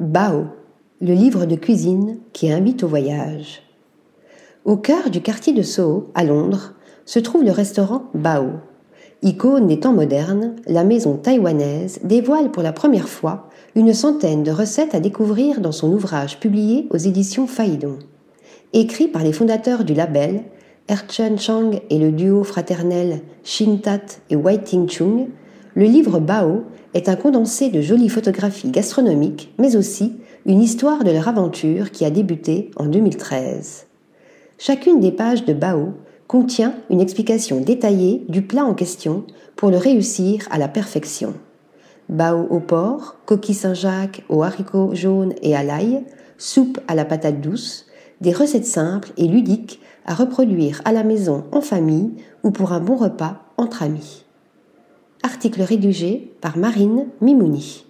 Bao, 0.00 0.44
le 1.00 1.12
livre 1.12 1.44
de 1.44 1.56
cuisine 1.56 2.18
qui 2.32 2.52
invite 2.52 2.84
au 2.84 2.86
voyage. 2.86 3.62
Au 4.64 4.76
cœur 4.76 5.10
du 5.10 5.20
quartier 5.20 5.52
de 5.52 5.62
Soho, 5.62 6.12
à 6.14 6.22
Londres, 6.22 6.74
se 7.04 7.18
trouve 7.18 7.42
le 7.42 7.50
restaurant 7.50 8.04
Bao. 8.14 8.46
Icône 9.22 9.66
des 9.66 9.80
temps 9.80 9.92
modernes, 9.92 10.54
la 10.68 10.84
maison 10.84 11.16
taïwanaise 11.16 11.98
dévoile 12.04 12.52
pour 12.52 12.62
la 12.62 12.72
première 12.72 13.08
fois 13.08 13.48
une 13.74 13.92
centaine 13.92 14.44
de 14.44 14.52
recettes 14.52 14.94
à 14.94 15.00
découvrir 15.00 15.60
dans 15.60 15.72
son 15.72 15.92
ouvrage 15.92 16.38
publié 16.38 16.86
aux 16.90 16.96
éditions 16.96 17.48
Faïdon. 17.48 17.98
Écrit 18.74 19.08
par 19.08 19.24
les 19.24 19.32
fondateurs 19.32 19.82
du 19.82 19.94
label, 19.94 20.44
Erchen 20.86 21.40
Chang 21.40 21.72
et 21.90 21.98
le 21.98 22.12
duo 22.12 22.44
fraternel 22.44 23.22
Tat 23.82 24.20
et 24.30 24.36
Wai 24.36 24.62
Ting 24.62 24.88
Chung, 24.88 25.26
le 25.78 25.84
livre 25.84 26.18
Bao 26.18 26.64
est 26.92 27.08
un 27.08 27.14
condensé 27.14 27.70
de 27.70 27.80
jolies 27.80 28.08
photographies 28.08 28.72
gastronomiques, 28.72 29.54
mais 29.58 29.76
aussi 29.76 30.16
une 30.44 30.60
histoire 30.60 31.04
de 31.04 31.12
leur 31.12 31.28
aventure 31.28 31.92
qui 31.92 32.04
a 32.04 32.10
débuté 32.10 32.72
en 32.74 32.86
2013. 32.86 33.86
Chacune 34.58 34.98
des 34.98 35.12
pages 35.12 35.44
de 35.44 35.52
Bao 35.52 35.92
contient 36.26 36.74
une 36.90 37.00
explication 37.00 37.60
détaillée 37.60 38.24
du 38.28 38.42
plat 38.42 38.64
en 38.64 38.74
question 38.74 39.22
pour 39.54 39.70
le 39.70 39.76
réussir 39.76 40.48
à 40.50 40.58
la 40.58 40.66
perfection. 40.66 41.34
Bao 42.08 42.48
au 42.50 42.58
porc, 42.58 43.14
coquille 43.24 43.54
Saint-Jacques 43.54 44.24
aux 44.28 44.42
haricots 44.42 44.96
jaunes 44.96 45.34
et 45.42 45.54
à 45.54 45.62
l'ail, 45.62 46.02
soupe 46.38 46.80
à 46.88 46.96
la 46.96 47.04
patate 47.04 47.40
douce, 47.40 47.86
des 48.20 48.32
recettes 48.32 48.66
simples 48.66 49.12
et 49.16 49.28
ludiques 49.28 49.80
à 50.06 50.14
reproduire 50.14 50.82
à 50.84 50.90
la 50.90 51.04
maison 51.04 51.44
en 51.52 51.60
famille 51.60 52.14
ou 52.42 52.50
pour 52.50 52.72
un 52.72 52.80
bon 52.80 52.96
repas 52.96 53.44
entre 53.56 53.84
amis. 53.84 54.24
Article 55.22 55.62
rédigé 55.62 56.32
par 56.40 56.56
Marine 56.56 57.08
Mimouni. 57.20 57.87